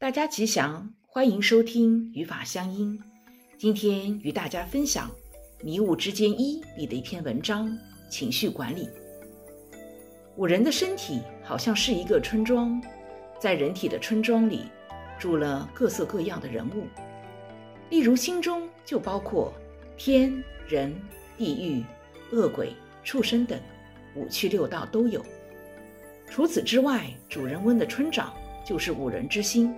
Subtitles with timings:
[0.00, 2.96] 大家吉祥，欢迎收听语法乡音。
[3.58, 5.10] 今天与大家分享
[5.64, 7.76] 《迷雾之间一》里的一篇文章：
[8.08, 8.88] 情绪管理。
[10.36, 12.80] 五人的身体好像是一个村庄，
[13.40, 14.66] 在人体的村庄里
[15.18, 16.84] 住了各色各样的人物，
[17.90, 19.52] 例如心中就包括
[19.96, 20.32] 天、
[20.68, 20.94] 人、
[21.36, 21.84] 地狱、
[22.30, 22.72] 恶鬼、
[23.02, 23.60] 畜生等，
[24.14, 25.26] 五趣六道都有。
[26.30, 28.32] 除此之外，主人翁的村长
[28.64, 29.74] 就是五人之心，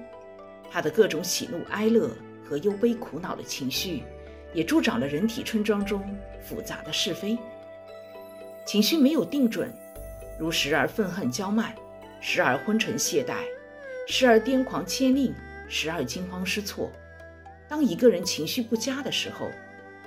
[0.70, 2.10] 他的各种喜怒哀乐
[2.48, 4.04] 和忧悲苦恼的情绪，
[4.54, 6.02] 也助长了人体村庄中
[6.42, 7.36] 复杂的是非。
[8.64, 9.72] 情绪没有定准，
[10.38, 11.74] 如时而愤恨骄慢，
[12.20, 13.34] 时而昏沉懈怠，
[14.06, 15.34] 时而癫狂牵令，
[15.68, 16.90] 时而惊慌失措。
[17.68, 19.48] 当一个人情绪不佳的时候，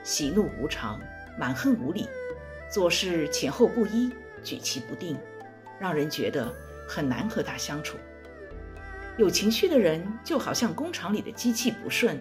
[0.04, 1.00] 喜怒无常，
[1.38, 2.08] 蛮横无理，
[2.72, 4.10] 做事前后不一，
[4.44, 5.18] 举棋不定。
[5.80, 6.54] 让人觉得
[6.88, 7.98] 很难和他相处。
[9.18, 12.20] 有情绪的人就好像工厂里的机器不顺，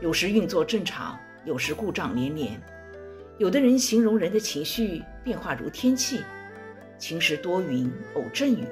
[0.00, 2.60] 有时运作正常，有时故障连连。
[3.38, 6.22] 有的人形容人的情绪变化如天气，
[6.96, 8.64] 晴时多云，偶阵雨，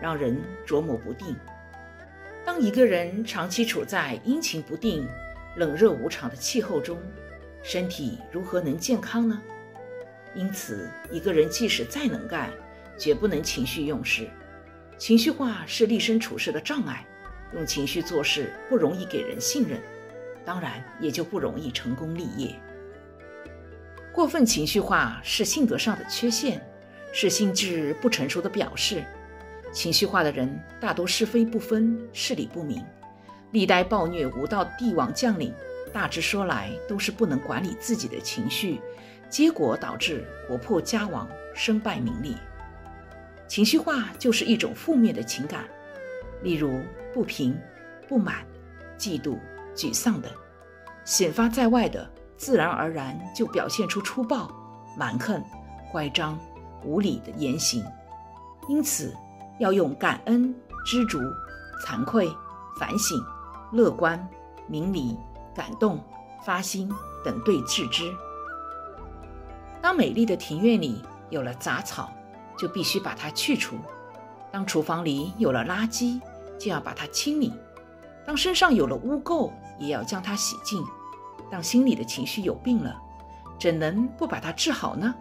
[0.00, 1.34] 让人琢磨不定。
[2.44, 5.08] 当一个人长期处在阴晴不定、
[5.56, 6.98] 冷热无常的气候中，
[7.62, 9.42] 身体如何能健康呢？
[10.34, 12.50] 因此，一个人即使再能干，
[12.98, 14.28] 绝不能情绪用事，
[14.96, 17.04] 情绪化是立身处世的障碍，
[17.52, 19.80] 用情绪做事不容易给人信任，
[20.44, 22.54] 当然也就不容易成功立业。
[24.12, 26.64] 过分情绪化是性格上的缺陷，
[27.12, 29.04] 是心智不成熟的表示。
[29.72, 32.80] 情绪化的人大多是非不分，事理不明，
[33.50, 35.52] 历代暴虐无道帝王将领，
[35.92, 38.80] 大致说来都是不能管理自己的情绪，
[39.28, 42.32] 结果导致国破家亡，身败名裂。
[43.54, 45.64] 情绪化就是一种负面的情感，
[46.42, 46.80] 例如
[47.12, 47.56] 不平、
[48.08, 48.44] 不满、
[48.98, 49.38] 嫉妒、
[49.76, 50.28] 沮丧等，
[51.04, 52.04] 显发在外的，
[52.36, 54.50] 自然而然就表现出粗暴、
[54.98, 55.40] 蛮横、
[55.92, 56.36] 乖张、
[56.82, 57.84] 无理的言行。
[58.68, 59.14] 因此，
[59.60, 60.52] 要用感恩、
[60.84, 61.20] 知足、
[61.86, 62.28] 惭愧、
[62.76, 63.16] 反省、
[63.70, 64.18] 乐观、
[64.66, 65.16] 明理、
[65.54, 66.02] 感动、
[66.44, 66.92] 发心
[67.24, 68.12] 等对治之。
[69.80, 71.00] 当美丽的庭院里
[71.30, 72.12] 有了杂草，
[72.56, 73.76] 就必须把它去除。
[74.50, 76.20] 当厨房里有了垃圾，
[76.58, 77.50] 就要把它清理；
[78.26, 80.82] 当身上有了污垢，也要将它洗净；
[81.50, 82.96] 当心里的情绪有病了，
[83.58, 85.14] 怎能不把它治好呢？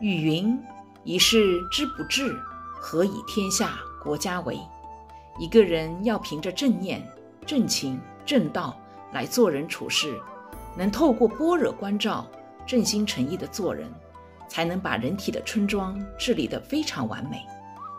[0.00, 0.58] 语云
[1.04, 2.34] ：“一事之不治，
[2.80, 4.58] 何以天下国家为？”
[5.38, 7.06] 一个人要凭着正念、
[7.44, 8.74] 正情、正道
[9.12, 10.18] 来做人处事，
[10.74, 12.26] 能透过般若观照，
[12.66, 13.92] 正心诚意地做人。
[14.48, 17.44] 才能把人体的村庄治理得非常完美，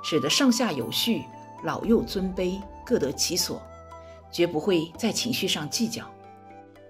[0.03, 1.23] 使得上下有序，
[1.63, 3.61] 老幼尊卑各得其所，
[4.31, 6.03] 绝不会在情绪上计较。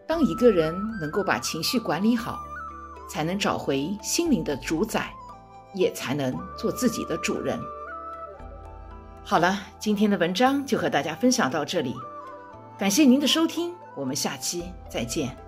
[0.08, 2.38] 当一个人能够把情绪管理好，
[3.10, 5.12] 才能找回心灵的主宰，
[5.74, 7.60] 也才能做自己的主人。
[9.24, 11.94] 好了，今天的文章就和大家分享到这里，
[12.78, 15.47] 感谢您的收听，我们下期再见。